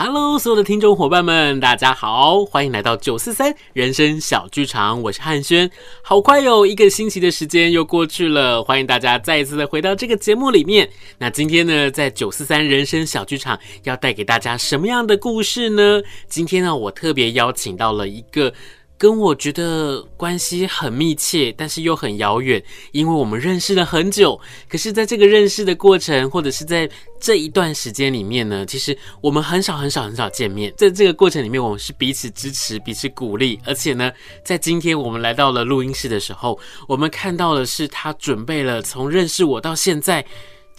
[0.00, 5.68] Hello，所有的听众伙伴们，大家好，欢迎来到九四三人生小剧场，我是汉轩。
[6.02, 10.88] 好快哟，一个星期的时间又过去了，欢迎大家再一次的回到这个节目里面。
[11.18, 16.00] 那今天呢，在九四三人生小剧场要带给大家什么样的故事呢？
[16.28, 18.54] 今天呢，我特别邀请到了一个。
[18.98, 22.60] 跟我觉得关系很密切，但是又很遥远，
[22.90, 24.38] 因为我们认识了很久。
[24.68, 26.90] 可是，在这个认识的过程，或者是在
[27.20, 30.74] 这一段时间里面呢，其实我们很少、很少、很少见面。
[30.76, 33.60] 在这个过程里面，我们是彼此支持、彼此鼓励。
[33.64, 36.58] 而且呢，在今天我们来到了录音室的时候，
[36.88, 40.24] 我们看到的是他准备了从认识我到现在。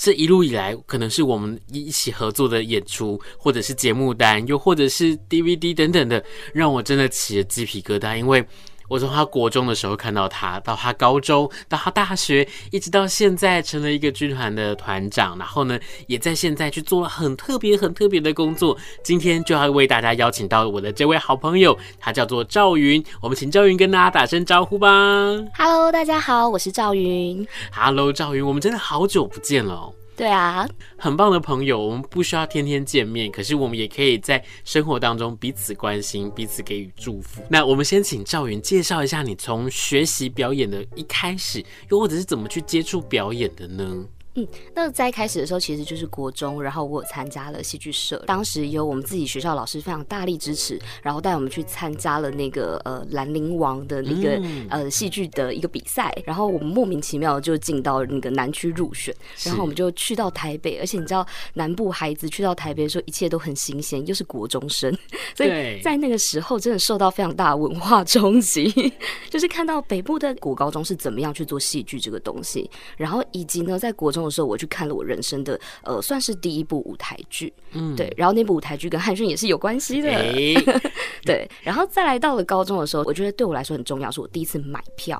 [0.02, 8.48] 这一路以来，可能是我们一起合作的演出，或者是节目单，又或者是 DVD 等等的，让我真的起了鸡皮疙瘩，因为。
[8.90, 18.76] 我从他国中的时候看到他，到他高中，到他大学，一直到现在成了一个军团的团长，然后呢，也在现在去做了很特别、很特别的工作。
[19.04, 23.04] 今天就要为大家邀请到我的这位好朋友，他叫做赵云。
[23.22, 24.90] 我们请赵云跟大家打声招呼吧。
[25.56, 27.48] Hello，大家好，我是赵云。
[27.72, 29.94] Hello，赵云，我们真的好久不见了哦。
[30.20, 30.68] 对啊，
[30.98, 37.42] 很棒的朋友，我们不需要天天见面，可是我们也可以在生活当中彼此关心，彼此给予祝福。
[37.50, 44.06] 那我们先请赵云介绍一下你从学习表演的一开始，又或者是怎么去接触表演的呢？
[44.36, 59.14] 嗯，那在开始的时候，其实就是国中，然后我参加了戏剧社，当时有我们自己学校老师非常大力支持，然后带我们去参加了那个呃兰陵王的那个、嗯、呃戏剧的一个比赛，然后我们莫名其妙就进到那个南区入选，
[59.44, 64.96] 然后我们就去到台北，而且你知道南部孩子去到台北的时候，一切都很新鲜，又是国中生，
[65.36, 68.72] 所以在那个时候真的受到非常大的文化冲击，
[69.28, 74.20] 就是看到北部的国高中是怎么样去做戏剧这个东西，然后以及呢在国中。
[74.30, 80.56] 的时候，我去看了我人生的呃，算是第一部舞台剧，嗯，对，然后那部舞台剧跟汉逊也是有关系的，欸、
[81.26, 85.20] 对，然后再来到了高中的时候，我觉得对我来说很重要，是我第一次买票。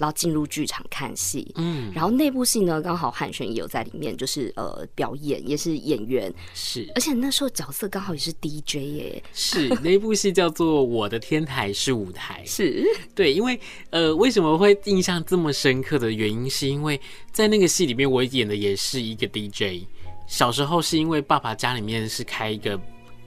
[0.00, 12.82] 然后进入剧场看戏，嗯，然后那部戏呢，刚好汉轩也有在里面，就是呃表演，也是演员，是，而且那时候角色刚好也是 DJ 耶，是那部戏叫做《我的天台是舞台》，是。
[13.14, 13.60] 对，因为
[13.90, 16.98] 呃为什么会印象这么深刻的原因，是因为
[17.30, 19.84] 在那个戏里面我演的也是一个 DJ，
[20.26, 22.80] 小时候是因为爸爸家里面是开一个。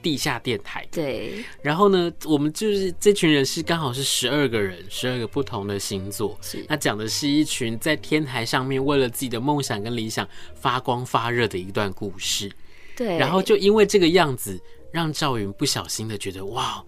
[0.04, 1.44] 地下电台，对。
[1.62, 6.38] 然后呢，我们就是这群人是刚好是十二个人，十二个不同的星座。
[6.42, 6.64] 是。
[6.68, 12.52] 那讲的是一群在天台上面为了自己的梦想跟理想发光发热的一段故事。
[12.96, 13.18] 对。
[13.18, 14.62] 然后就因为这个样子，
[14.92, 16.84] 让赵云不小心的觉得哇，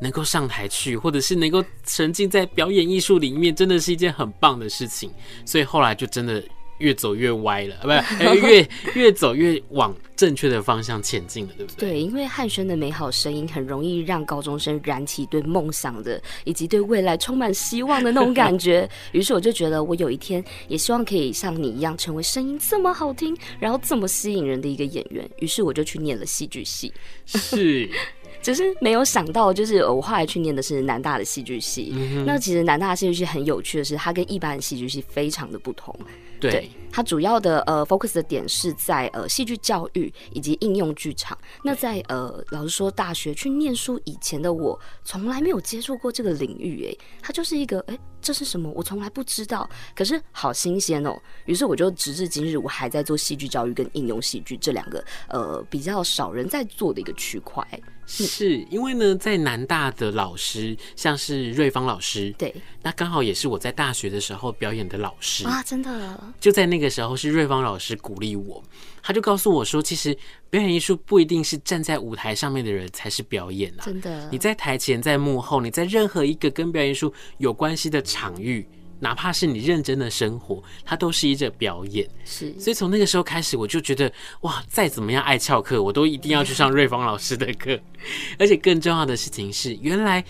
[0.00, 5.12] 能够上台去，或者是能够沉浸在表演艺术里面，真的是一件很棒的事情。
[5.44, 6.42] 所以后来就真的。
[6.82, 11.90] 越走越歪了， 不是，越越走越往正确的方向前进了，对不对？
[11.90, 18.88] 对，因为汉轩的美好声音很容易让高中生燃起对梦想的以及对未来充满希望的那种感觉。
[19.12, 25.28] 于是我就觉得，我有一天也希望可以像你一样，成为声音这么好听，然后这么吸引人的一个演员。
[25.38, 26.92] 于是我就去念了戏剧系。
[27.24, 27.88] 是。
[28.42, 31.92] 只是没有想到，就是我后来去念的是南大的戏剧系。
[31.94, 32.24] 嗯。
[32.26, 35.96] 那其实南大的戏剧系很有趣的是，它跟一般的戏剧系非常的不同。
[36.42, 36.50] 对。
[36.50, 41.36] 对它主要的呃 focus 的点是在呃戏剧教育以及应用剧场。
[41.64, 46.84] 那在呃老实说，大学去念书以前的我，从来没有接触过这个领域。
[46.84, 48.70] 诶，它就是一个哎，这是什么？
[48.76, 49.66] 我从来不知道。
[49.94, 51.18] 可是好新鲜哦。
[51.46, 57.66] 于是我就直至今日，我还在做戏剧教育跟应用戏剧这两个呃比较少人在做的一个区块。
[58.06, 65.46] 是因为呢，在南大的老师像是瑞芳老师，对，那刚好也是我在大学的时候表演的老师。
[65.46, 66.20] 啊，真的。
[66.40, 68.62] 就在那个时候是瑞芳老师鼓励我，
[69.02, 70.16] 他就告诉我说，其实
[70.50, 78.66] 表演艺术不一定是站在舞台上面的人才是表演啊，真的，你在台前，在幕后，你在任何一个跟表演艺术有关系的场域。
[79.02, 82.08] 哪怕是你认真的生活，它都是一个表演。
[82.24, 84.10] 是，所以从那个时候开始，我就觉得
[84.42, 87.76] 哇，再怎么样爱翘课，我都一定要去上瑞芳老师的课。
[88.38, 90.24] 而且更重要的事情是，原来。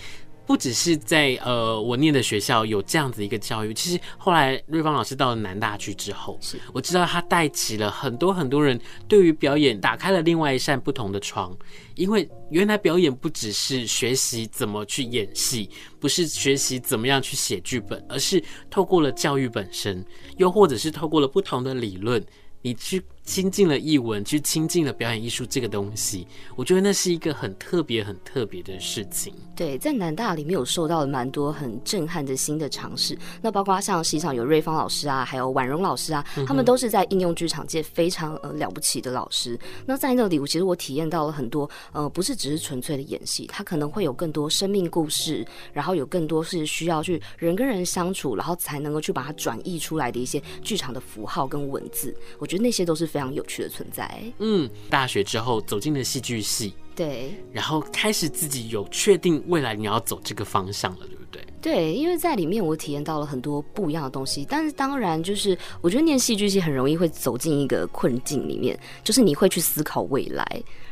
[0.52, 8.78] 不只是在呃我念的学校有这样子一个教育，其实后来瑞芳老师到了南大去之后，是我知道他带起了很多很多人
[9.08, 11.56] 对于表演打开了另外一扇不同的窗，
[11.94, 20.04] 因为原来表演不只是学习怎么去演戏，不是学习怎么样去写剧本，而是透过了教育本身，
[20.36, 22.22] 又或者是透过了不同的理论，
[22.60, 26.26] 你去亲近了艺文，去亲近了表演艺术这个东西，
[26.56, 29.32] 我觉得那是一个很特别、很特别的事情。
[29.54, 33.16] 对，在南大里面有受到了蛮多很震撼的新的尝试。
[33.40, 39.58] 那包括像实际上有瑞芳老师啊，还有婉容老师啊，他们都是在应用剧场界非常呃了不起的老师。
[39.86, 52.12] 那在那里，我其实我体验到了很多呃，不是只是纯粹的演戏，它可能会有更多生命故事，然后有更多是需要去人跟人相处，然后才能够去把它转译出来的一些剧场的符号跟文字。
[52.38, 54.22] 我觉得那些都是非常有趣的存在。
[54.38, 61.21] 嗯，大学之后走进了戏剧系，对，然后开始自己有确定未来你要走这个方向了，对不对？
[61.62, 70.44] 对，因为在里面我体验到了很多不一样的东西，但是当然就是我觉得念戏剧系很容易会走进一个困境里面，就是你会去思考未来。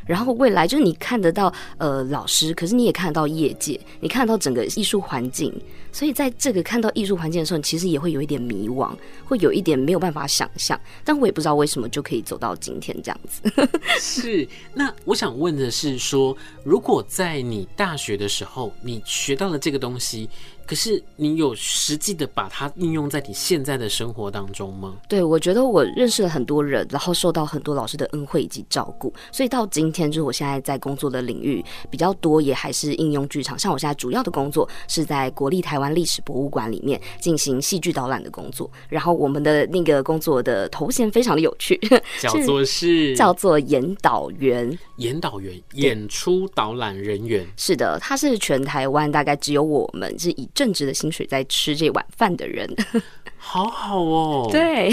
[0.07, 5.53] 然后未来就是你看得到呃老师，可是你也看得到业界，你看得到整个艺术环境，
[5.91, 8.91] 所以在这个看到艺术环境的时候，其实也会有一点迷惘，
[9.25, 10.79] 会有一点没有办法想象。
[11.05, 13.69] 但我也不知道为什么就可以走到今天这样子。
[13.99, 20.29] 是，那我想问的是说，如果在你大学的时候，你学到了这个东西。
[20.71, 24.95] 可是你有实际的把它应用在你现在的生活当中吗？
[25.09, 33.59] 对，我觉得我认识了很多人，然后受到很多老师的恩惠以及照顾，所以到今天就是我现在在工作的领域比较多，也还是应用剧场。
[33.59, 41.77] 像我现在主要的工作是在国立台湾历史博物馆里面进行戏剧导览的工作，然后我们的那个工作的头衔非常的有趣，
[42.21, 47.45] 叫 做是叫做演导员，演导员，演出导览人员。
[47.57, 50.47] 是的，他是全台湾大概只有我们是以。
[50.61, 52.69] 正职的薪水在吃这碗饭的人，
[53.35, 54.47] 好好哦。
[54.53, 54.91] 对，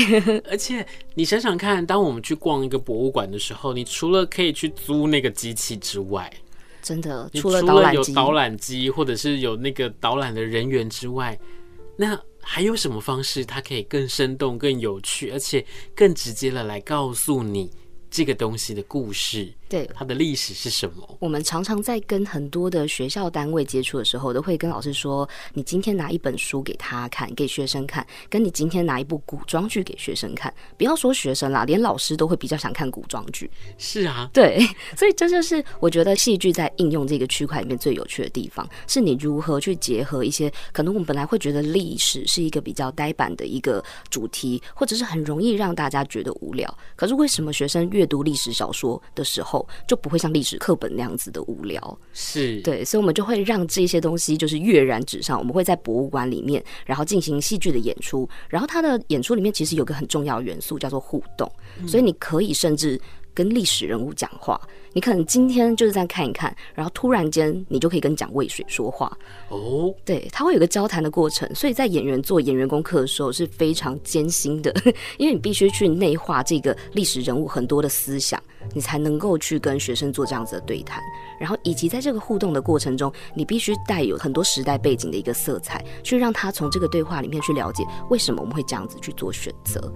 [0.49, 6.33] 而且你想想看，当我们去逛一个博物馆的时候，你除了可以去租那个机器之外，
[6.81, 7.61] 真的，除了
[7.93, 11.39] 有导览机或者是有那个导览的人员之外，
[11.99, 15.63] 那还有什么方式它可以更生动、更有趣，而且
[15.95, 17.71] 更直接的来告诉你
[18.11, 19.53] 这个东西的故事？
[19.69, 21.17] 对，它的历史是什么？
[21.21, 33.51] 我们常常在跟很多的学校单位接触的时候，都会跟老师说：你今天拿一本书给他看，给学生看，跟你今天拿一部古装剧给学生看，不要说学生啦，连老师都会比较想看古装剧。
[33.77, 34.59] 是啊，对，
[34.97, 46.73] 所以这就是我觉得戏剧在应用这个区块里面最有趣的地方，是你如何去结合一些可能我们本来会觉得历史是一个比较呆板的一个主题，或者是很容易让大家觉得无聊。
[46.97, 55.39] 可是为什么学生阅读历史小说的时候，就不会像历史课本那样子的无聊，是对，所以我们就会让这些东西就是跃然纸上。
[55.39, 61.51] 我们会在博物馆里面，然后进行戏剧的演出，然后他的演出里面其实有个很重要元素叫做互动，
[61.87, 63.01] 所以你可以甚至
[63.33, 64.61] 跟历史人物讲话。
[64.99, 69.17] 你可能今天就是这样看一看，然后突然间你就可以跟蒋渭水说话
[69.49, 69.95] 哦。
[70.05, 74.75] 对，他会有个交谈的过程，所以在演员做演员功课的时候是非常艰辛的，
[75.19, 78.43] 因为你必须去内化这个历史人物很多的思想，
[78.75, 81.01] 你才能够去跟学生做这样子的对谈，
[81.39, 89.95] 然后以及在这个互动的过程中，你必须带有很多时代背景的一个色彩，去让他从这个对话里面去了解为什么我们会这样子去做选择。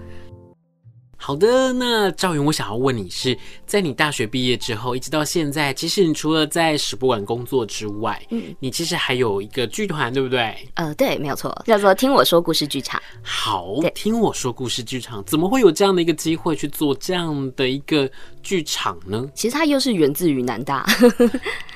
[1.25, 10.53] 好的，那赵云，我想要问你是在你大学毕业之后，一直到现在，其实你除了在史博馆工作之外，嗯，你其实还有一个剧团，对不对？
[10.75, 13.01] 呃，对，没有错，叫做听我说故事剧场。
[13.23, 18.11] 好，听我说故事剧场，怎么会有这样的一个机会去做这样的一个
[18.43, 19.25] 剧场呢？
[19.33, 20.85] 其实它又是源自于南大。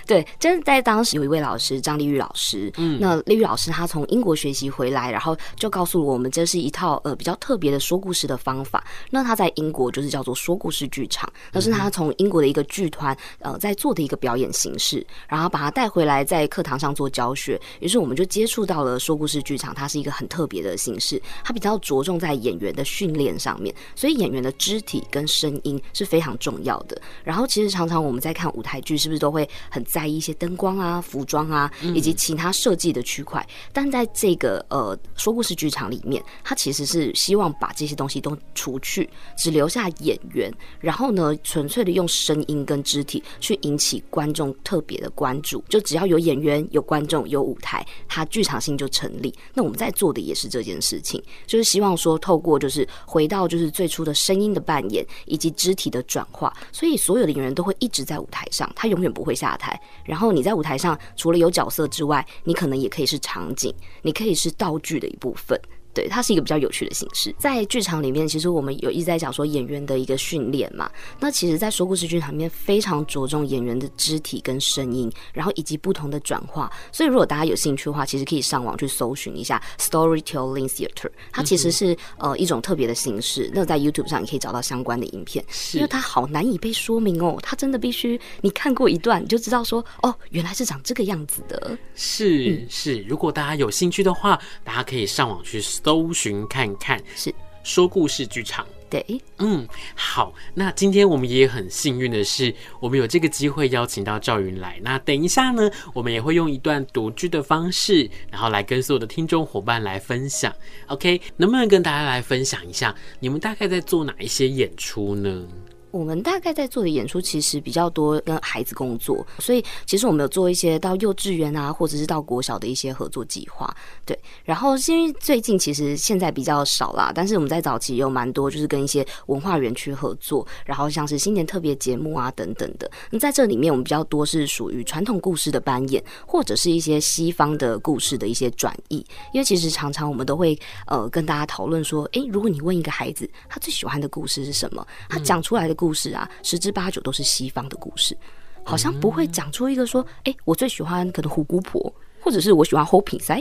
[0.07, 8.85] 对，真的在当时有一位老师张丽玉老师，嗯，那丽玉老师她从英国学习回来，然后就告诉我们这是一套呃比较特别的说故事的方法。
[9.11, 17.61] 那他在英国就是叫做说故事剧场，那是他从英国的一个剧团呃在做的一个表演形式，然后把它带回来在课堂上做教学。
[17.81, 27.01] 于是我们就接触到了说故事剧场，它是一个很特别的形式，它比较着重在演员的训练上面，所以演员的肢体跟声音是非常重要的。
[27.25, 33.43] 然后其实常常我们在看舞台剧，是不是都会很在意一些灯光啊、服装啊，以及其他设计的区块。
[33.73, 45.65] 但在这个呃说故事剧场里面，他其实是希望把这些东西都除去，只留下演员，然后呢，纯粹的用声音跟肢体去引起观众特别的关注。
[45.67, 49.35] 就只要有演员、有观众、有舞台，它剧场性就成立。
[49.55, 59.81] 那我们在做的也是这件事情，就是希望说透过就是回到就是最初的声音的扮演以及肢体的转化，所以所有的演员都会一直在舞台上，他永远不会下台。
[60.05, 65.61] 然后你在舞台上，除了有角色之外，你可能也可以是场景，你可以是道具的一部分。
[65.97, 67.35] 对，它是一个比较有趣的形式。
[67.39, 70.91] 在剧场里面，其实我们有一直在讲说演员的一个训练嘛。
[71.19, 76.71] 那其实，在说故事剧场里面，非常着重演员的肢体跟声音，然后以及不同的转化。
[76.93, 83.51] 所以，如果大家有兴趣的话，其实可以上网去搜寻一下 Storytelling Theater，它其实是呃一种特别的形式。
[83.55, 87.39] 那在 YouTube 上，你可以找到相关的影片，因为它好难以被说明哦。
[87.43, 91.79] 它真的必须你看过一段，你就知道说哦，原来是长这个样子的。
[91.95, 97.01] 是、嗯、是，如果大家有兴趣的话，大家可以上网去搜寻看看。
[97.15, 98.67] 是说故事剧场。
[98.91, 99.05] 对，
[99.39, 104.81] 嗯，好，那今天我们也很幸运的是，我们有这个机会邀请到赵云来。
[104.83, 110.53] 那等一下呢，我们也会用一段独居的方式，然后来跟所有的听众伙伴来分享。
[110.89, 115.47] OK，能不能跟大家来分享一下，你们大概在做哪一些演出呢？
[115.91, 123.75] 我们大概在做的演出其实比较多跟孩子工作，所以其实我们有做一些到幼稚园啊，或者是到国小的一些合作计划。
[124.05, 132.91] 对，然后因为最近其实现在比较少啦，但是我们在早期有蛮多，就是跟一些文化园区合作，然后像是新年特别节目啊等等的。
[133.11, 138.99] 那在这里面，我们比较多是属于传统故事的扮演，或者是一些西方的故事的一些转译。
[139.33, 146.11] 因为其实常常我们都会呃跟大家讨论说，诶，如果你问一个孩子他最喜欢的故事是什么，他讲出来的故事。
[146.13, 148.17] 啊，十之八九都是西方的故事，
[148.65, 151.95] 好像不会讲出一个说，哎、欸，我最喜欢可能虎姑婆。
[152.27, 153.41] 或者是我喜欢 h o p i 塞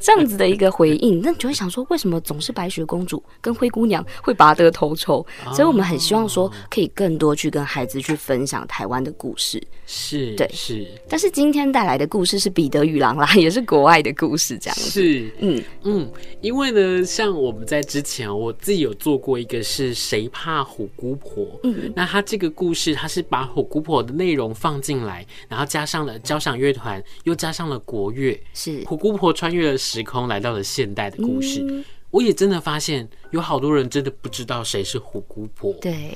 [0.00, 5.24] 这样子的一个回应，那你就会想说，为什么总是白雪公主跟灰姑娘会拔得头筹？
[5.52, 9.62] 所以我们很希望说，可以更多去跟孩子去分享台湾的故事。
[9.84, 10.86] 是，对，是。
[11.06, 14.88] 但是今天带来的故事是彼得与狼啦， 也是国外的故事，这样子。
[14.88, 21.46] 是，嗯嗯，因为呢，像我们在之前，我自己有做过一个是谁怕虎姑婆？
[21.64, 28.13] 嗯，那他这个故事，他是把虎姑婆的内容放进来，然后加上了交响乐团，又加上了国。
[28.14, 31.60] 月是虎姑婆穿越了时空，来到了现代的故事。
[31.68, 35.72] 嗯、我也真的发现有好多人真的不知道谁是虎姑婆。
[35.80, 36.14] 对，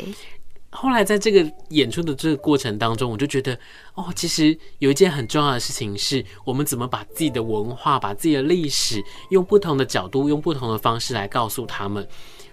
[0.70, 3.58] 后来在这个演出的这个过程当中，我就觉得
[3.94, 12.06] 哦，其实有一件很重要的事情是，我们怎么把自己的文化、把自己的历史，用不同的角度、用不同的方式来告诉他们。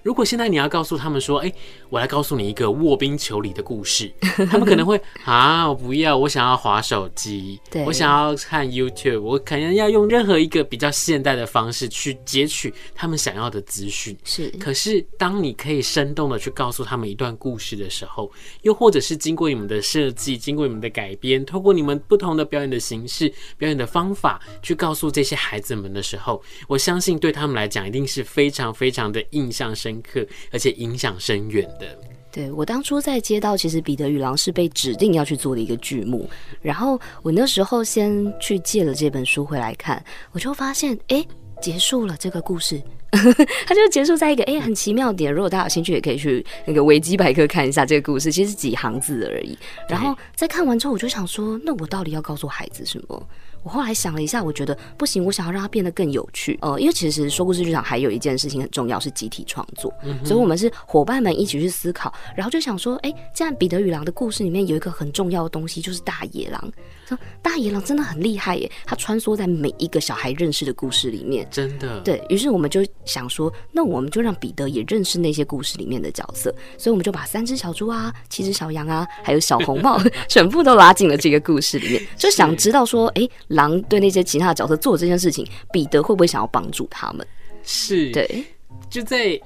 [0.05, 1.55] 如果现在你要告诉他们说，哎、欸，
[1.89, 4.13] 我来告诉你一个卧冰求鲤的故事，
[4.51, 14.15] 他们可能会啊，我不要，我想要滑手机，对，我想要看 YouTube，我可能要用任何一个比较现代的方式去截取他们想要的资讯。
[14.23, 18.31] 是，可是当你可以生动的去告诉他们一段故事的时候，
[18.61, 30.25] 又或者是经过你们的设计，经过你们的改编，透过你们不同的表演的形式、表演的方法去告诉这些孩子们的时候，我相信对他们来讲一定是非常非常的印象深刻。
[30.51, 31.97] 而且影响深远的。
[32.31, 36.29] 对，我当初在接到，其实《彼得与狼》是被指定要去做的一个剧目，
[36.61, 41.25] 然后我那时候先去借了这本书回来看，我就发现，哎，
[41.61, 42.81] 结束了这个故事，
[43.65, 45.33] 它就结束在一个哎很奇妙点。
[45.33, 49.57] 如果大家有兴趣，也可以去那个维基百科看一下这个故事，其实几行字而已。
[49.89, 53.27] 然后在看完之后，我就想说，那我到底要告诉孩子什么？
[53.63, 56.55] 我后来想了一下，我觉得不行，我想要让它变得更有趣。
[56.61, 59.91] 呃，因为其实说故事剧场还有一件事情很重要，是集体创作。
[60.03, 66.71] 嗯，所以我们是伙伴们一起去思考，然后就想说，哎，既然彼得与狼的故事里面有一个很重要的东西，就是大野狼。
[67.07, 71.47] 说大野狼真的很厉害耶，他穿梭在每一个小孩认识的故事里面。
[71.49, 71.99] 真的。
[72.01, 76.53] 对，于是我们就想说，那我们就让彼得也认识那些故事里面的角色。
[76.77, 83.29] 所以我们就把三只小猪啊、七只小羊啊，还有小红帽 全部都拉进了这个故事里面，就想知道说，哎。
[83.49, 87.25] 狼对那些其他的角色做这件事情，彼得会不会想要帮助他们？
[87.63, 88.43] 是对，
[88.89, 89.39] 就在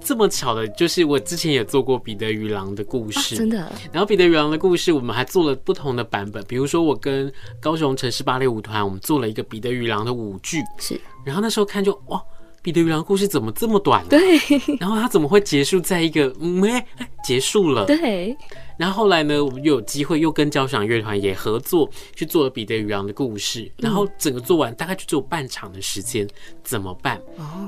[0.00, 3.72] 这么巧的，就是我之前也做过彼得与狼的故事，啊，真的。
[3.92, 11.00] 然后彼得与狼的故事，我们还做了不同的版本，比如说我跟高雄城市芭蕾舞团，我们做了一个彼得与狼的舞剧，是。
[11.24, 12.22] 然后那时候看就哇，
[12.66, 14.04] 彼得与狼的故事怎么这么短？
[14.08, 14.18] 对。
[14.80, 17.86] 然后他怎么会结束在一个没、嗯欸、结束了？
[17.86, 18.36] 对。
[18.76, 26.28] 然后后来呢，我们又有机会又跟交响乐团也合作去做了彼得与狼的故事，然后整个做完大概就只有半场的时间，
[26.64, 27.22] 怎么办？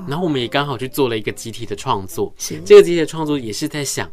[0.05, 2.33] 然后我们也刚好去做了一个集体的创作，
[2.65, 4.11] 这个集体的创作也是在想，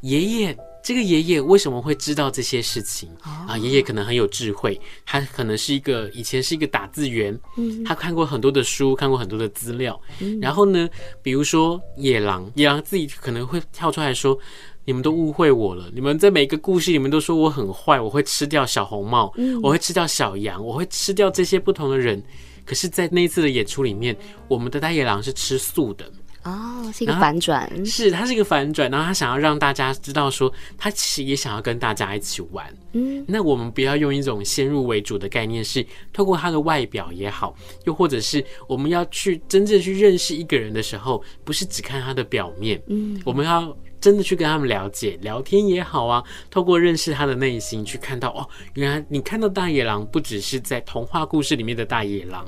[0.00, 0.56] 爷爷
[0.86, 3.58] 这个爷爷为什么会知道这些事情啊？
[3.58, 7.36] 爷爷可能很有智慧，他可能是一个以前是一个打字员，
[7.84, 10.00] 他看过很多的书，看过很多的资料，
[10.40, 10.88] 然后呢，
[11.24, 14.38] 比如说野狼，野狼自己可能会跳出来说。
[14.88, 15.90] 你们都误会我了。
[15.92, 22.22] 你们在每个故事里面都说我很坏，我会吃掉小红帽，我会吃掉小羊，我会吃掉这些不同的人。
[22.64, 24.16] 可是，在那一次的演出里面，
[24.46, 26.08] 我们的大野狼是吃素的
[26.46, 32.64] 哦，是一个反转，是它是一个反转，然后他想要让大家知道说，他其实也想要跟大家一起玩。
[32.92, 42.80] 嗯，那我们不要用一种先入为主的概念，是透过他的外表也好，又或者是我们要去真正去认识一个人的时候，不是只看他的表面。
[42.86, 43.76] 嗯，我们要。
[43.98, 52.46] 真的去跟他们了解、聊天也好啊，透过认识他的内心，去看到哦，原来你看到大野狼不只是在童话故事里面的大野狼。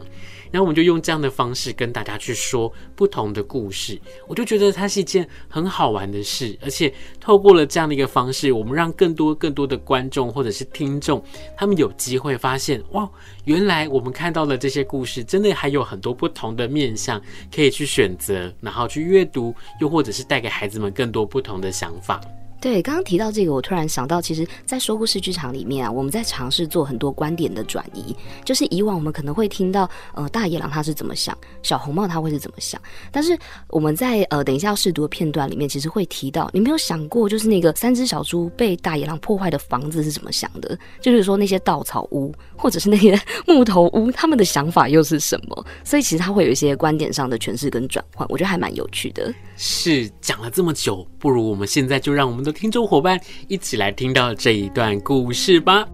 [0.51, 11.23] 然后我们就用这样的方式跟大家去说不同的故事，我就觉得它是一件很好玩的事，而且透过了这样的一个方式，我们让更多更多的观众或者是听众，
[11.57, 13.09] 他们有机会发现，哇，
[13.45, 17.21] 原来我们看到的这些故事，真的还有很多不同的面向
[17.55, 22.21] 可以去选择，然后去阅读，又或者是带给孩子们更多不同的想法。
[22.61, 28.15] 对，刚刚提到这个，我突然想到，其实，在说故事剧场里面啊，我们在尝试做很多观点的转移。
[28.45, 32.81] 就是以往我们可能会听到，呃，大野狼他是怎么想，小红帽他会是怎么想。
[33.13, 33.39] 但是
[33.69, 40.77] 我们在呃等一下要试读的片段里面，其实会提到，你没有想过，就是那个三只小猪被大野狼破坏的房子是怎么想的？
[41.01, 45.67] 就是说那些稻草屋，或者是那些 木头屋，他们的想法又是什么？
[45.85, 49.33] 所以其实他会有一些观点上的诠释跟转换，我觉得还蛮有趣的。
[49.57, 55.87] 是讲了这么久，不如我们现在就让我们的听众伙伴一起来听到这一段故事吧。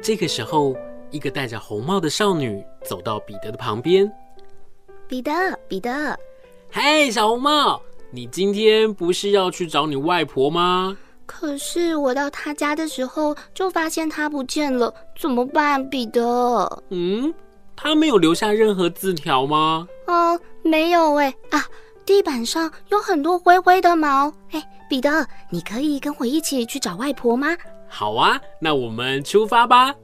[0.00, 0.74] 这个时候，
[1.10, 4.10] 一个戴着红帽的少女走到彼得的旁边。
[5.06, 5.30] 彼得，
[5.68, 6.18] 彼得，
[6.70, 10.96] 嘿，小红帽，你今天不是要去找你外婆吗？
[11.26, 16.82] 可是我到她家的时候，就发现她不见了，怎么办，彼得？
[16.88, 17.34] 嗯，
[17.76, 19.86] 她没有留下任何字条吗？
[20.06, 21.66] 哦，没有哎啊。
[22.06, 24.32] 地板上有很多灰灰的毛。
[24.52, 27.48] 哎，彼得，你可以跟我一起去找外婆吗？
[27.88, 29.94] 好啊，那我们出发吧。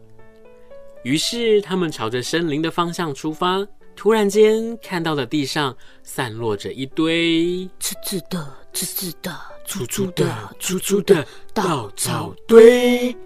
[1.02, 3.66] 于是他们朝着森林的方向出发。
[3.96, 9.32] 突然间，看到了地上散落着一堆刺刺的、刺刺的、
[9.64, 10.26] 粗粗的、
[10.58, 13.16] 粗粗的稻草堆。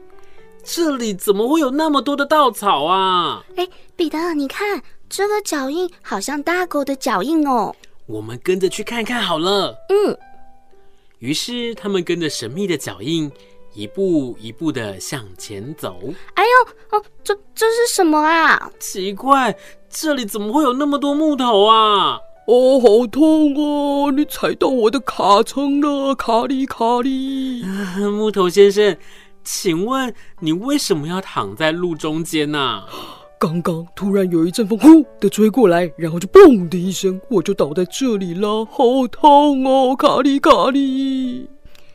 [0.62, 3.42] 这里怎么会有那么多的稻草啊？
[3.56, 7.74] 哎，彼得，你看这个脚印，好像大狗的脚印哦。
[8.04, 9.74] 我们跟着去看看好了。
[9.88, 10.18] 嗯。
[11.18, 13.30] 于是他们跟着神秘的脚印，
[13.75, 15.98] 一步一步的向前走。
[16.34, 18.70] 哎呦，哦，这这是什么啊？
[18.78, 19.56] 奇怪，
[19.90, 22.18] 这里怎么会有那么多木头啊？
[22.46, 24.10] 哦，好痛哦！
[24.10, 27.62] 你踩到我的卡层了，卡里卡里。
[28.10, 28.96] 木头先生，
[29.44, 32.58] 请问你为什么要躺在路中间呢？
[32.58, 32.87] 啊？
[33.40, 39.95] 刚刚突然有一阵风呼的吹过来，然后就嘣的一声，我就倒在这里了，好痛哦！
[39.95, 41.49] 卡里卡里，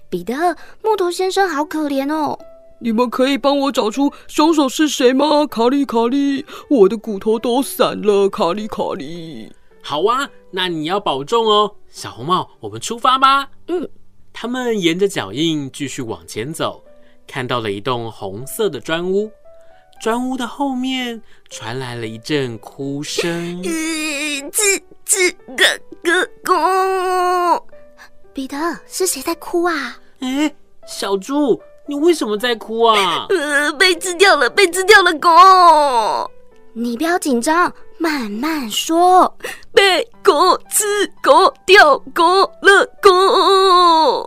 [0.09, 0.33] 彼得，
[0.81, 2.39] 木头先生好可怜哦。
[2.79, 5.45] 你们可以帮我找出凶手是谁吗？
[5.45, 9.51] 卡里卡里，我的骨头都散了，卡里卡里。
[9.81, 13.49] 好啊，那你要保重哦，小红帽，我们出发吧。
[13.67, 13.89] 嗯，
[14.31, 16.81] 他们沿着脚印继续往前走，
[17.27, 19.29] 看到了一栋红色的砖屋。
[20.03, 23.63] 砖屋的后面传来了一阵哭声。
[23.63, 25.65] 吱吱咯
[26.03, 27.67] 咯咯。
[28.33, 29.97] 彼得，是谁在哭啊？
[30.19, 30.53] 哎，
[30.85, 33.27] 小猪，你为什么在哭啊？
[33.29, 35.29] 呃，被吃掉了，被吃掉了狗。
[36.73, 39.33] 你不要紧张，慢慢说。
[39.73, 40.83] 被狗吃，
[41.21, 43.09] 狗掉，狗了，狗。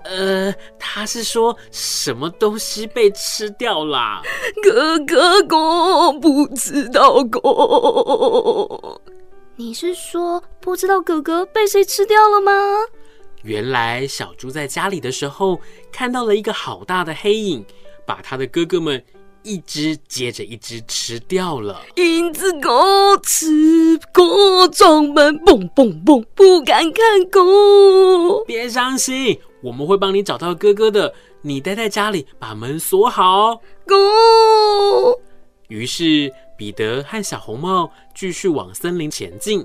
[0.05, 4.23] 呃，他是说什么东西被吃掉啦？
[4.63, 8.99] 哥哥狗不知道狗。
[9.57, 12.53] 你是说不知道哥哥被谁吃掉了吗？
[13.43, 15.61] 原来小猪在家里的时候
[15.93, 17.65] 看到了一个好大的黑影，
[18.07, 19.05] 把他的哥哥们。
[19.47, 28.45] 一只接着一只吃掉了，影子狗吃狗，撞门蹦蹦蹦，不敢看狗。
[28.45, 31.15] 别伤心，我们会帮你找到哥哥的。
[31.43, 33.55] 你待在家里，把门锁好。
[33.87, 33.95] 狗。
[35.69, 39.65] 于是彼得和小红帽继续往森林前进。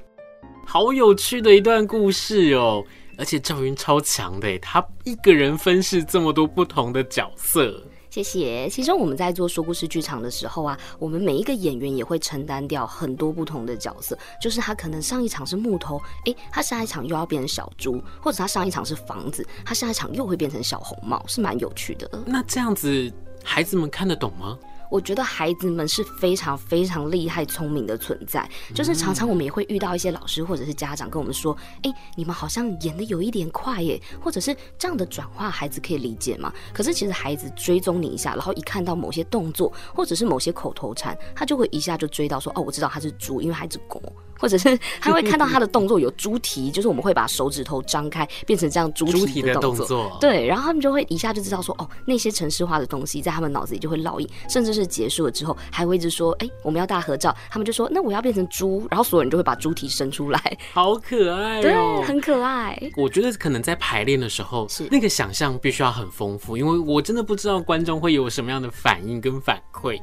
[0.63, 2.83] 好有趣的一段故事哦！
[3.17, 7.83] 而且赵云超强的，他一个人分饰这么多不同的角色。
[8.11, 8.67] 谢谢。
[8.69, 14.17] 其实我们在做说故事剧场的时候啊，我们每一个演员也会承担掉很多不同的角色。
[14.39, 22.21] 就是他可能上一场是木头，诶，他下一场又要变成小猪，或者他上一场是房子，他下一场又会变成小红帽，是蛮有趣的。
[22.25, 23.09] 那这样子，
[23.45, 24.59] 孩子们看得懂吗？
[24.91, 28.47] 我觉得孩子们是非常非常厉害、聪明的存在。
[28.75, 44.01] 就是常常我们也会遇到一些老师或者是家长跟我们说：“哎，你们好像演的有一点快耶，或者是这样的转化，孩子可以理解吗？”可是其实孩子追踪你一下，然后一看到某些动作或者是某些口头禅，他就会一下就追到说：“哦，我知道他是猪，因为孩子狗。”
[44.41, 50.17] 或者是他会看到他的动作有猪蹄，就是我们会把手指头张开变成这样猪蹄的动作。
[50.19, 62.77] 对，然后他们就会一下就知道说，哦，那些城市化的东西在他们脑子里就会烙印，甚至是结束了之后还会一直说，哎，我们要大合照，他们就说，那我要变成猪，然后所有人就会把猪蹄伸出来，好可爱哦，对，很可爱。
[62.97, 69.99] 我觉得可能在排练的时候，是那个想象必须要很丰富，因为我真的不知道观众会有什么样的反应跟反馈。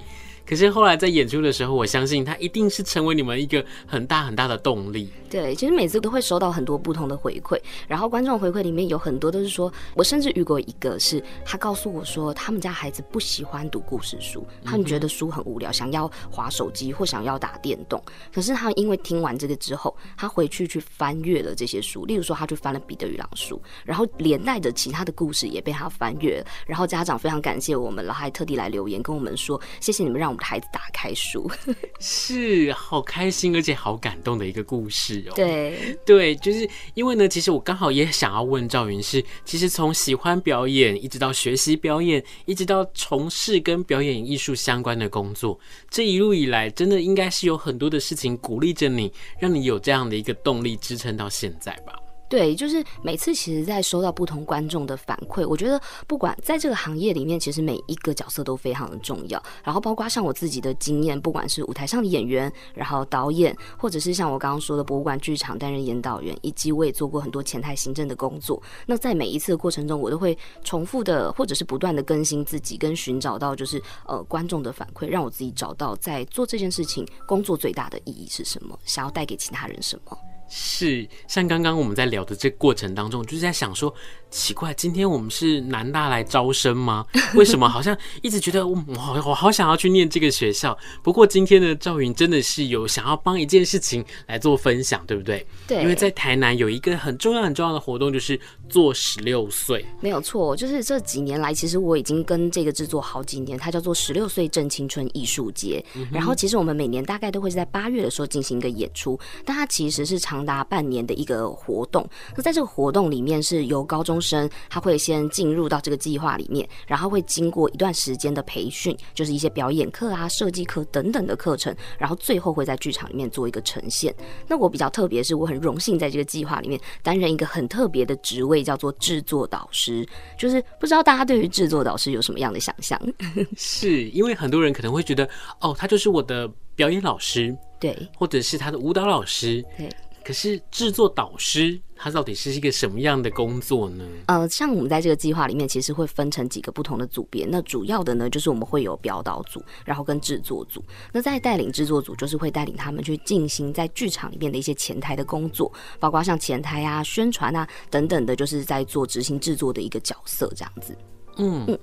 [0.49, 5.11] 可是后来在演出的时候，我相信他一定是成为你们一个很大很大的动力。
[5.29, 18.03] 对，其实每次都会收到很多不同的回馈，然后观众回馈里面有很多都是说，我甚至遇过一个是，他告诉我说，他们家孩子不喜欢读故事书，他们觉得书很无聊，想要滑手机或想要打电动。
[18.33, 30.49] 可是他因为听完这个之后，他回去去翻阅了这些书，例如说他去翻了彼得与狼书，然后连带着其他的故事也被他翻阅，然后家长非常感谢我们，然后还特地来留言跟我们说，谢谢你们让我们。
[30.49, 31.47] 孩子打开书，
[32.01, 35.35] 是好开心而且好感动的一个故事哦。
[35.35, 51.93] 对对，就是因为呢，其实我刚好也想要问赵云是，其实从喜欢表演，一直到学习表演，一直到从事跟表演艺术相关的工作，这一路以来，真的应该是有很多的事情鼓励着你，让你有这样的一个动力支撑到现在吧。
[52.29, 59.43] 对，就是每次其实，在收到不同观众的反馈，我觉得不管在这个行业里面，其实每一个角色都非常的重要。
[59.65, 68.63] 然后包括像我自己的经验，不管是舞台上的演员，然后导演，或者是像我刚刚说的博物馆剧场担任演导员，以及我也做过很多前台行政的工作。
[68.85, 80.19] 那在每一次的过程中，我都会重复的，或者是不断的更新自己，跟寻找到就是呃观众的反馈，让我自己找到在做这件事情工作最大的意义是什么，想要带给其他人什么。
[80.49, 83.95] 是，像刚刚我们在聊的这个过程当中，就是在想说，
[84.31, 87.05] 奇怪，今天我们是南大来招生吗？
[87.35, 90.77] 为什么好像一直觉得我好我好想要去念这个学校？
[91.03, 95.47] 不过今天呢，赵云真的是有想要帮一件事情来做分享，对不对？
[95.67, 99.85] 对，因为在台南有一个很重要很重要的活动，就是做十六岁。
[100.01, 105.85] 没有错，就是这几年来，其实我已经跟这个制作好几年，它叫做十六岁正青春艺术节。
[106.11, 110.38] 然后其实我们每年大概都会在八月的时候进行一个演出，但它其实是长。
[110.39, 124.15] 长达半年的一个活动，那在这个活动里面，是由高中生他会先进入到这个计划里面，然后会经过一段时间的培训，就是一些表演课啊、设计课等等的课程，然后最后会在剧场里面做一个呈现。
[124.47, 130.07] 那我比较特别，是我很荣幸在这个计划里面担任一个很特别的职位，叫做制作导师。
[130.39, 132.97] 就是不知道大家对于制作导师有什么样的想象？
[133.59, 135.29] 是因为很多人可能会觉得，
[135.61, 139.91] 哦，他就是我的表演老师，对，或者是他的舞蹈老师，对。
[140.29, 144.05] 可是制作导师他到底是一个什么样的工作呢？
[144.27, 147.47] 呃，像我们在这个计划里面，其实会分成几个不同的组别。
[147.49, 150.85] 那主要的呢，就是我们会有表导组，然后跟制作组。
[151.15, 160.95] 那在带领制作组，就是会带领他们去进行在剧场里面的一些前台的工作，包括像前台啊、宣传啊等等的，就是在做执行制作的一个角色这样子。
[161.39, 161.79] 嗯嗯。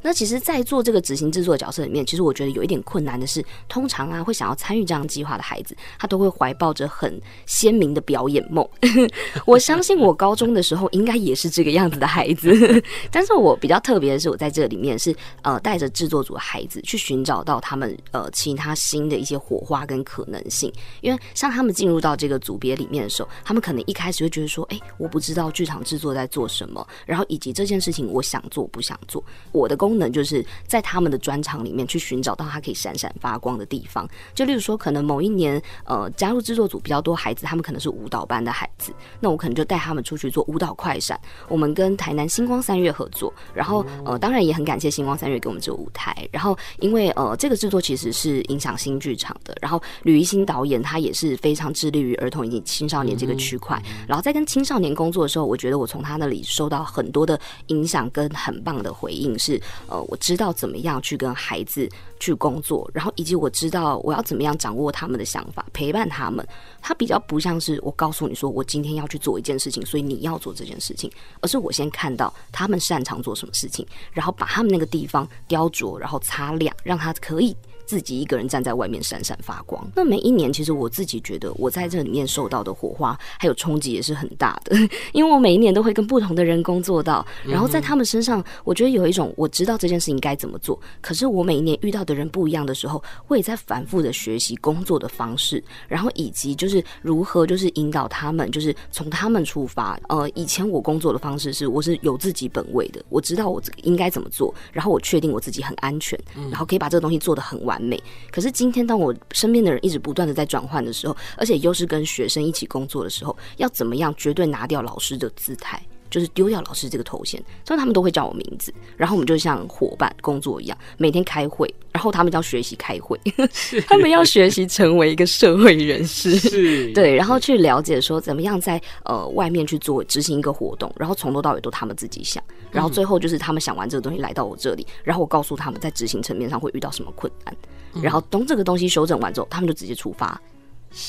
[0.00, 8.66] 那其实，在做这个执行制作的角色里面，其实我觉得有一点困难的是，通常啊，会想要参与这样计划的孩子，他都会怀抱着很鲜明的表演梦。
[9.44, 20.72] 我相信我高中的时候应该也是这个样子的孩子，但是我比较特别的是，我在这里面是呃带着制作组的孩子去寻找到他们呃其他新的一些火花跟可能性。
[21.00, 29.87] 因为像他们进入到这个组别里面的时候，他们可能一开始会觉得说，哎，我不知道剧场制作在做什么，然后以及这件事情我想做不想做，我的工。
[29.88, 34.06] 功能就是在他们的专长里面去寻找到他可以闪闪发光的地方。
[34.34, 41.18] 就例如说，可能某一年呃加入制作组比较多孩子，他们可能是舞蹈班的孩子，那我可能就带他们出去做舞蹈快闪。
[41.48, 46.14] 我们跟台南星光三月合作，然后呃当然也很感谢星光三月给我们这个舞台。
[46.30, 53.82] 然后因为呃这个制作其实是影响新剧场的，然后吕一新导演他也是非常致力于儿童以及青少年这个区块。
[54.06, 59.58] 然后在跟青少年工作的时候，我觉得我从他那里收到很多的影响跟很棒的回应是。
[59.86, 61.88] 呃，我知道怎么样去跟孩子
[62.18, 66.46] 去工作，然后以及我知道我要怎么样掌握他们的想法，陪伴他们。
[66.80, 71.10] 他比较不像是我告诉你说，我今天要去做一件事情，所以你要做这件事情，
[71.40, 77.56] 而是我先看到他们擅长做什么事情，然后把他们那个地方雕琢，然后擦亮，让他可以。
[77.88, 79.82] 自己一个人站在外面闪闪发光。
[79.96, 84.76] 那每一年，其实我自己觉得我在这里面受到的火花还有冲击也是很大的，
[85.14, 90.78] 因为我每一年都会跟不同的人工作到，然后在他们身上，我觉得有一种我知道这件事情该怎么做。
[91.00, 99.98] 可是我每一年遇到的人不一样的时候，我也在反复的学习工作的方式，然后以及就是如何就是引导他们，就是从他们出发。
[100.10, 106.18] 呃，以前我工作的方式是我是有自己本位的，我知道我应该怎么做，然后我确定我自己很安全，
[106.50, 107.77] 然后可以把这个东西做得很完。
[107.78, 108.02] 完美。
[108.30, 115.80] 可是今天当我身边的人一直不断的在转换的时候，而且又是跟学生一起工作的时候，要怎么样绝对拿掉老师的姿态？
[116.10, 123.18] 就是丢掉老师这个头衔，所以他们都会叫我名字，然后我们就像伙伴工作一样，每天开会，然后他们就要学习开会，
[123.86, 126.92] 他们要学习成为一个社会人士， 是。
[126.92, 137.56] 对，然后去了解说怎么样在呃外面去做执行一个活动，然后从头到尾都他们自己想，然后最后就是他们想完这个东西来到我这里，然后我告诉他们在执行层面上会遇到什么困难，
[138.02, 140.40] 然后等这个东西修整完之后，他们就直接出发。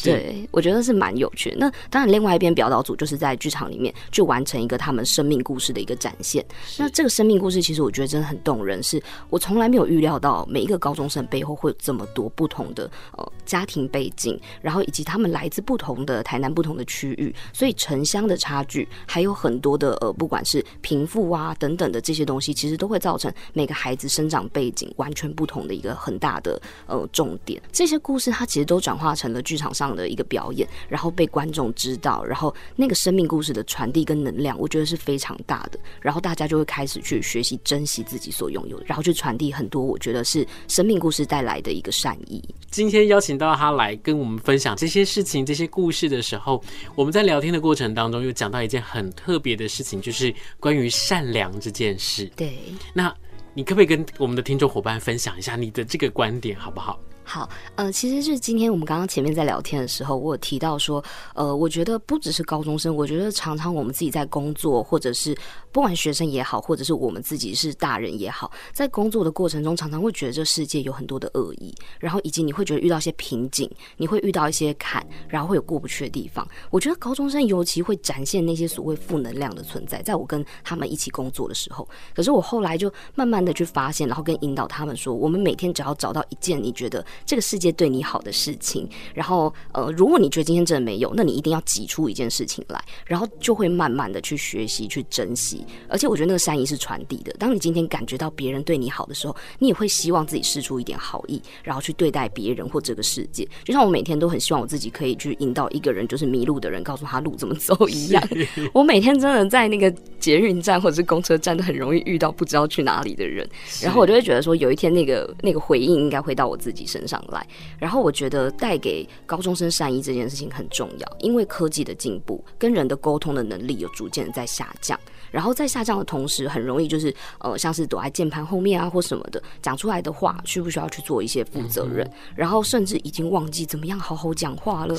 [0.03, 1.57] 对，我觉得是蛮有趣的。
[1.57, 6.45] 那当然，另外一边表导组就是在剧场里面去完成一个他们生命故事的一个展现。
[6.77, 27.61] 那这个生命故事其实我觉得真的很动人，是我从来没有预料到每一个高中生背后会有这么多不同的呃家庭背景，然后以及他们来自不同的台南不同的区域，所以城乡的差距还有很多的呃不管是贫富啊等等的这些东西，其实都会造成每个孩子生长背景完全不同的一个很大的呃重点。
[27.71, 35.79] 这些故事它其实都转化成了剧场上的一个表演，然后被观众知道，然后那个生命故事的传递跟能量，我觉得是非常大的。
[36.01, 42.43] 然后大家就会开始去学习珍惜自己所拥有的，然后去传递很多我觉得是生命故事带来的一个善意。
[42.69, 46.63] 今天邀请到他来跟我们分享这些事情、这些故事的时候，
[46.95, 52.25] 我们在聊天的过程当中又讲到一件很特别的事情，就是关于善良这件事。
[52.35, 52.57] 对，
[52.93, 53.13] 那
[53.53, 56.99] 你可不可以跟我们的听众伙伴分享一下你的这个观点，好不好？
[57.29, 61.03] 好，呃，其实是今天我们刚刚前面在聊天的时候，我有提到说，
[61.35, 65.37] 呃，我觉得不只是高中生，我觉得常常我们自己在工作，或者是
[65.71, 76.47] 不管学生也好，或者是我们自己是大人也好，在工作的过程中，常常会觉得这世界有很多的恶意，然后以及你会觉得遇到一些瓶颈，你会遇到一些坎，然后会有过不去的地方。
[76.71, 87.05] 我觉得高中生尤其会展现那些所谓负能量的存在，在我跟他们一起工作的时候，可是我后来就慢慢的去发现，然后跟引导他们说，我们每天只要找到一件你觉得。
[87.25, 95.65] 这个世界对你好的事情，然后呃，如果你觉得今天真的没有，那你一定要挤出一件事情来，然后就会慢慢的去学习、去珍惜。
[95.87, 97.31] 而且我觉得那个善意是传递的。
[97.39, 103.47] 当你今天感觉到别人对你好的时候，你也会希望自己试出一点好意，然后去对待别人或这个世界。
[103.63, 108.23] 就像我每天都很希望我自己可以去引导一个人，就是迷路的人，告诉他路怎么走一样。
[108.73, 113.47] 我每天真的在那个捷运站或者是公车站都很容易遇到不知道去哪里的人，
[113.81, 117.23] 然后我就会觉得说，有一天那个那个回应应该会到我自己身上。
[117.29, 117.45] 来，
[117.77, 124.99] 然后我觉得带给高中生善意这件事情很重要，因为科技的进步跟人的沟通的能力有逐渐在下降，
[125.31, 134.95] 然后在下降的同时，很容易就是呃，像是躲在键盘后面啊或什么的，讲出来的话需不需要去做一些负责任，嗯、然后甚至已经忘记怎么样好好讲话了，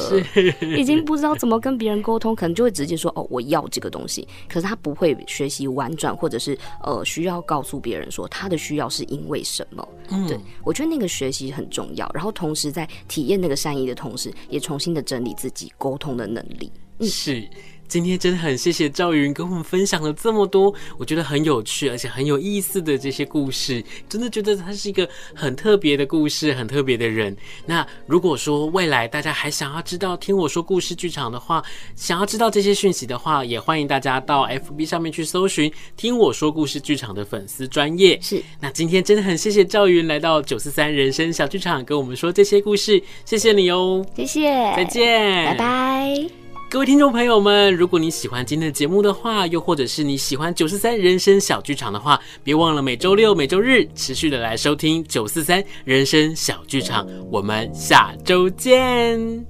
[0.76, 9.86] 已经不知道怎么跟别人沟通，可能就会直接说哦，我要这个东西，可是他不会学习婉转，或者是呃需要告诉别人说他的需要是因为什么。
[10.10, 12.10] 嗯，对，我觉得那个学习很重要。
[12.12, 16.70] 然后同时在体验那个善意的同时，也重新的整理自己沟通的能力。
[16.98, 17.48] 嗯，是。
[17.90, 27.36] 今天真的很谢谢赵云跟我们分享了这么多，我觉得很有趣而且很有意思的这些故事，真的觉得他是一个很特别的故事，很特别的人。
[27.66, 31.60] 那如果说未来大家还想要知道听我说故事剧场的话，
[31.96, 38.16] 想要知道这些讯息的话，也欢迎大家到 FB 上面去搜寻听我说故事剧场的粉丝专业。
[38.22, 46.49] 是，那今天真的很谢谢赵云来到九四三人生小剧场跟我们说这些故事，谢谢你哦，谢谢，再见，拜拜。
[46.70, 57.04] 各位听众朋友们，如果你喜欢今天的节目的话，又或者是你喜欢九四三人生小剧场的话，别忘了每周六、每周日持续的来收听九四三人生小剧场。
[57.28, 59.49] 我们下周见。